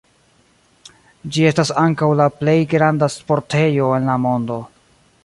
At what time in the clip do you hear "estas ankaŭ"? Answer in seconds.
1.49-2.09